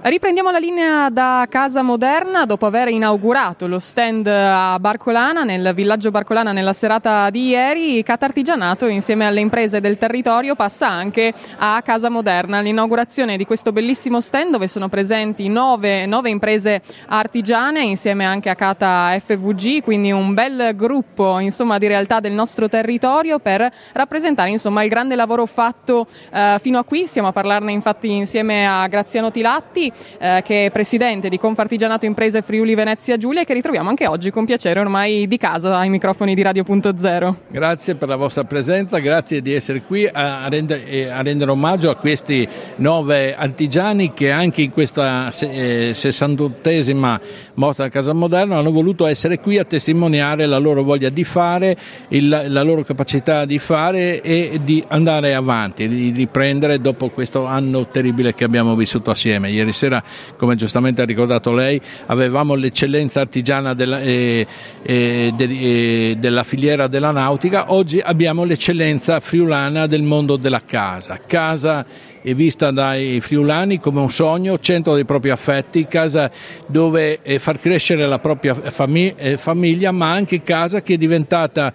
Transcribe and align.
Riprendiamo 0.00 0.52
la 0.52 0.58
linea 0.60 1.10
da 1.10 1.44
Casa 1.50 1.82
Moderna 1.82 2.46
dopo 2.46 2.66
aver 2.66 2.86
inaugurato 2.86 3.66
lo 3.66 3.80
stand 3.80 4.28
a 4.28 4.78
Barcolana, 4.78 5.42
nel 5.42 5.72
villaggio 5.74 6.12
Barcolana 6.12 6.52
nella 6.52 6.72
serata 6.72 7.28
di 7.30 7.48
ieri. 7.48 8.04
Catartigianato 8.04 8.86
insieme 8.86 9.26
alle 9.26 9.40
imprese 9.40 9.80
del 9.80 9.98
territorio 9.98 10.54
passa 10.54 10.86
anche 10.86 11.34
a 11.56 11.82
Casa 11.82 12.10
Moderna. 12.10 12.60
L'inaugurazione 12.60 13.36
di 13.36 13.44
questo 13.44 13.72
bellissimo 13.72 14.20
stand 14.20 14.52
dove 14.52 14.68
sono 14.68 14.88
presenti 14.88 15.48
nove, 15.48 16.06
nove 16.06 16.30
imprese 16.30 16.80
artigiane 17.08 17.82
insieme 17.82 18.24
anche 18.24 18.50
a 18.50 18.54
Cata 18.54 19.18
FVG, 19.18 19.82
quindi 19.82 20.12
un 20.12 20.32
bel 20.32 20.76
gruppo 20.76 21.40
insomma, 21.40 21.76
di 21.78 21.88
realtà 21.88 22.20
del 22.20 22.32
nostro 22.32 22.68
territorio 22.68 23.40
per 23.40 23.68
rappresentare 23.94 24.50
insomma, 24.50 24.84
il 24.84 24.90
grande 24.90 25.16
lavoro 25.16 25.44
fatto 25.44 26.06
eh, 26.32 26.56
fino 26.60 26.78
a 26.78 26.84
qui. 26.84 27.08
Stiamo 27.08 27.26
a 27.26 27.32
parlarne 27.32 27.72
infatti 27.72 28.12
insieme 28.12 28.64
a 28.64 28.86
Graziano 28.86 29.32
Tilatti 29.32 29.86
eh, 30.18 30.42
che 30.44 30.66
è 30.66 30.70
presidente 30.70 31.28
di 31.28 31.38
Confartigianato 31.38 32.06
Imprese 32.06 32.42
Friuli 32.42 32.74
Venezia 32.74 33.16
Giulia 33.16 33.42
e 33.42 33.44
che 33.44 33.54
ritroviamo 33.54 33.88
anche 33.88 34.06
oggi 34.06 34.30
con 34.30 34.44
piacere 34.44 34.80
ormai 34.80 35.26
di 35.26 35.36
casa 35.36 35.78
ai 35.78 35.88
microfoni 35.88 36.34
di 36.34 36.42
Radio.0. 36.42 37.34
Grazie 37.48 37.94
per 37.94 38.08
la 38.08 38.16
vostra 38.16 38.44
presenza, 38.44 38.98
grazie 38.98 39.42
di 39.42 39.52
essere 39.52 39.82
qui 39.82 40.06
a, 40.06 40.48
rendere, 40.48 41.10
a 41.10 41.22
rendere 41.22 41.50
omaggio 41.50 41.90
a 41.90 41.96
questi 41.96 42.46
nove 42.76 43.34
artigiani 43.34 44.12
che 44.12 44.30
anche 44.30 44.62
in 44.62 44.70
questa 44.70 45.28
eh, 45.28 45.90
68esima 45.92 47.20
mostra 47.54 47.86
a 47.86 47.88
Casa 47.88 48.12
Moderna 48.12 48.58
hanno 48.58 48.70
voluto 48.70 49.06
essere 49.06 49.40
qui 49.40 49.58
a 49.58 49.64
testimoniare 49.64 50.46
la 50.46 50.58
loro 50.58 50.82
voglia 50.82 51.08
di 51.08 51.24
fare, 51.24 51.76
il, 52.08 52.28
la 52.28 52.62
loro 52.62 52.82
capacità 52.82 53.44
di 53.44 53.58
fare 53.58 54.20
e 54.20 54.60
di 54.62 54.82
andare 54.88 55.34
avanti, 55.34 55.88
di 55.88 56.10
riprendere 56.10 56.80
dopo 56.80 57.08
questo 57.10 57.44
anno 57.46 57.86
terribile 57.86 58.34
che 58.34 58.44
abbiamo 58.44 58.74
vissuto 58.74 59.10
assieme. 59.10 59.50
Ieri 59.50 59.72
come 60.36 60.56
giustamente 60.56 61.02
ha 61.02 61.04
ricordato 61.04 61.52
lei, 61.52 61.80
avevamo 62.06 62.54
l'eccellenza 62.54 63.20
artigiana 63.20 63.74
della, 63.74 64.00
eh, 64.00 64.46
eh, 64.82 65.32
de, 65.34 65.44
eh, 65.44 66.16
della 66.18 66.42
filiera 66.42 66.86
della 66.86 67.10
nautica, 67.10 67.72
oggi 67.72 68.00
abbiamo 68.00 68.44
l'eccellenza 68.44 69.20
friulana 69.20 69.86
del 69.86 70.02
mondo 70.02 70.36
della 70.36 70.62
casa. 70.64 71.20
Casa 71.26 71.84
è 72.20 72.34
vista 72.34 72.70
dai 72.70 73.20
friulani 73.20 73.78
come 73.78 74.00
un 74.00 74.10
sogno, 74.10 74.58
centro 74.58 74.94
dei 74.94 75.04
propri 75.04 75.30
affetti, 75.30 75.86
casa 75.86 76.30
dove 76.66 77.20
eh, 77.22 77.38
far 77.38 77.58
crescere 77.58 78.06
la 78.06 78.18
propria 78.18 78.56
eh, 78.62 79.36
famiglia, 79.38 79.92
ma 79.92 80.10
anche 80.10 80.42
casa 80.42 80.82
che 80.82 80.94
è 80.94 80.96
diventata 80.96 81.72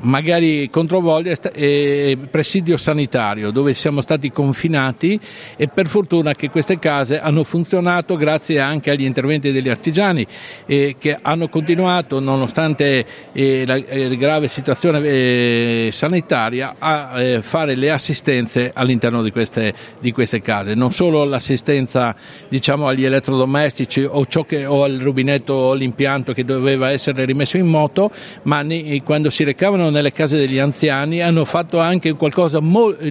magari 0.00 0.70
controvoglia 0.70 1.34
e 1.52 2.16
presidio 2.30 2.76
sanitario, 2.76 3.50
dove 3.50 3.74
siamo 3.74 4.00
stati 4.00 4.30
confinati 4.30 5.20
e 5.56 5.68
per 5.68 5.86
fortuna 5.86 6.34
che 6.34 6.50
queste 6.50 6.78
case 6.78 7.20
hanno 7.24 7.44
funzionato 7.44 8.16
grazie 8.16 8.60
anche 8.60 8.90
agli 8.90 9.04
interventi 9.04 9.52
degli 9.52 9.68
artigiani 9.68 10.26
eh, 10.66 10.96
che 10.98 11.18
hanno 11.20 11.48
continuato 11.48 12.20
nonostante 12.20 13.04
eh, 13.32 13.64
la 13.66 13.76
eh, 13.76 14.16
grave 14.16 14.48
situazione 14.48 15.00
eh, 15.02 15.88
sanitaria 15.90 16.76
a 16.78 17.20
eh, 17.20 17.42
fare 17.42 17.74
le 17.74 17.90
assistenze 17.90 18.70
all'interno 18.74 19.22
di 19.22 19.30
queste 19.30 19.74
di 19.98 20.12
queste 20.12 20.40
case, 20.40 20.74
non 20.74 20.90
solo 20.90 21.24
l'assistenza 21.24 22.14
diciamo, 22.48 22.88
agli 22.88 23.04
elettrodomestici 23.04 24.04
o, 24.04 24.24
che, 24.46 24.66
o, 24.66 24.84
al 24.84 24.98
rubinetto 24.98 25.52
o 25.52 25.74
l'impianto 25.74 26.32
che 26.32 26.44
doveva 26.44 26.90
essere 26.90 27.24
rimesso 27.24 27.56
in 27.56 27.66
moto, 27.66 28.10
ma 28.42 28.62
ne, 28.62 29.02
quando 29.02 29.30
si 29.30 29.44
recavano 29.44 29.90
nelle 29.90 30.12
case 30.12 30.36
degli 30.36 30.58
anziani 30.58 31.22
hanno 31.22 31.44
fatto 31.44 31.78
anche 31.78 32.12
qualcosa 32.12 32.60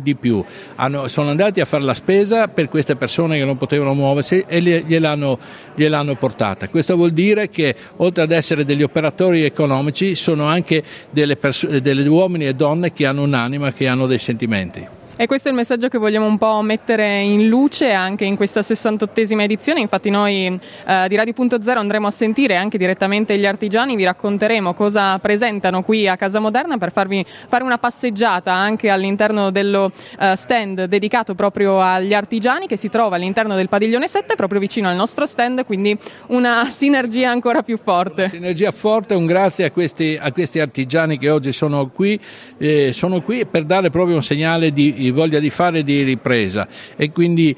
di 0.02 0.16
più, 0.16 0.44
hanno, 0.76 1.08
sono 1.08 1.30
andati 1.30 1.62
a 1.62 1.66
fare 1.66 1.84
la 1.84 1.94
spesa 1.94 2.48
per 2.48 2.70
queste 2.70 2.96
persone 2.96 3.38
che 3.38 3.46
non 3.46 3.58
potevano 3.58 3.94
muoversi 4.04 4.44
e 4.48 4.62
gliel'hanno, 4.62 5.40
gliel'hanno 5.76 6.16
portata. 6.16 6.68
Questo 6.68 6.96
vuol 6.96 7.12
dire 7.12 7.50
che 7.50 7.76
oltre 7.98 8.24
ad 8.24 8.32
essere 8.32 8.66
degli 8.66 8.84
operatori 8.84 9.44
economici 9.44 10.16
sono 10.16 10.46
anche 10.46 10.84
delle, 11.10 11.38
pers- 11.38 11.78
delle 11.78 12.08
uomini 12.08 12.46
e 12.48 12.54
donne 12.54 12.92
che 12.92 13.06
hanno 13.06 13.24
un'anima, 13.24 13.72
che 13.72 13.88
hanno 13.88 14.06
dei 14.06 14.20
sentimenti. 14.20 15.02
E 15.16 15.28
questo 15.28 15.48
è 15.48 15.52
il 15.52 15.58
messaggio 15.58 15.90
che 15.90 16.00
vogliamo 16.00 16.26
un 16.26 16.40
po' 16.40 16.64
mettere 16.64 17.22
in 17.22 17.48
luce 17.48 17.92
anche 17.92 18.26
in 18.26 18.36
questa 18.36 18.62
68esima 18.62 19.42
edizione. 19.42 19.80
Infatti 19.80 20.10
noi 20.10 20.48
eh, 20.48 21.06
di 21.08 21.16
Radio.0 21.16 21.78
andremo 21.78 22.08
a 22.08 22.12
sentire 22.12 22.56
anche 22.56 22.80
direttamente 22.80 23.38
gli 23.38 23.46
artigiani, 23.46 23.96
vi 23.96 24.06
racconteremo 24.06 24.74
cosa 24.74 25.20
presentano 25.20 25.84
qui 25.84 26.08
a 26.08 26.18
Casa 26.18 26.40
Moderna 26.40 26.80
per 26.80 26.92
farvi 26.92 27.24
fare 27.28 27.64
una 27.64 27.78
passeggiata 27.78 28.54
anche 28.54 28.90
all'interno 28.90 29.52
dello 29.52 29.92
eh, 30.20 30.36
stand 30.36 30.86
dedicato 30.86 31.36
proprio 31.36 31.80
agli 31.80 32.16
artigiani 32.16 32.66
che 32.66 32.76
si 32.76 32.90
trova 32.90 33.16
all'interno 33.16 33.54
del 33.54 33.70
padiglione 33.70 34.08
7 34.08 34.34
proprio 34.34 34.60
vicino 34.60 34.90
al 34.90 34.96
nostro 34.96 35.28
stand, 35.28 35.64
quindi 35.64 35.96
una 36.30 36.66
sinergia 36.72 37.30
ancora 37.30 37.62
più 37.62 37.78
forte. 37.78 38.22
Una 38.22 38.30
sinergia 38.30 38.72
forte, 38.72 39.14
un 39.14 39.28
grazie 39.28 39.66
a 39.66 39.72
questi, 39.72 40.18
a 40.20 40.32
questi 40.32 40.60
artigiani 40.60 41.20
che 41.20 41.30
oggi 41.30 41.52
sono 41.52 41.88
qui, 41.90 42.20
eh, 42.58 42.92
sono 42.94 43.22
qui 43.22 43.46
per 43.46 43.66
dare 43.66 43.92
proprio 43.92 44.16
un 44.16 44.24
segnale 44.24 44.72
di 44.74 45.02
voglia 45.12 45.40
di 45.40 45.50
fare 45.50 45.84
di 45.84 46.04
ripresa 46.04 46.68
e 46.96 47.12
quindi 47.12 47.56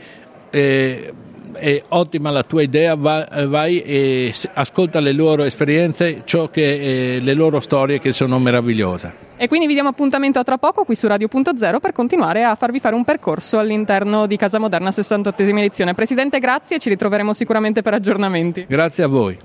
eh, 0.50 1.14
è 1.56 1.82
ottima 1.90 2.30
la 2.32 2.44
tua 2.44 2.62
idea, 2.62 2.96
vai 2.96 3.82
e 3.82 4.34
ascolta 4.54 5.00
le 5.00 5.14
loro 5.14 5.44
esperienze, 5.44 6.24
che, 6.52 7.16
eh, 7.16 7.20
le 7.20 7.34
loro 7.34 7.60
storie 7.60 8.00
che 8.00 8.12
sono 8.12 8.40
meravigliose. 8.40 9.24
E 9.38 9.48
quindi 9.48 9.68
vi 9.68 9.74
diamo 9.74 9.90
appuntamento 9.90 10.40
a 10.40 10.44
tra 10.44 10.58
poco 10.58 10.84
qui 10.84 10.96
su 10.96 11.08
Radio.0 11.08 11.80
per 11.80 11.92
continuare 11.92 12.44
a 12.44 12.56
farvi 12.56 12.80
fare 12.80 12.96
un 12.96 13.04
percorso 13.04 13.58
all'interno 13.58 14.28
di 14.28 14.38
Casa 14.38 14.60
Moderna 14.60 14.90
68esima 14.90 15.58
edizione. 15.58 15.94
Presidente, 15.94 16.40
grazie, 16.40 16.80
ci 16.80 16.90
ritroveremo 16.90 17.34
sicuramente 17.34 17.82
per 17.82 17.94
aggiornamenti. 17.94 18.66
Grazie 18.68 19.04
a 19.04 19.08
voi. 19.08 19.38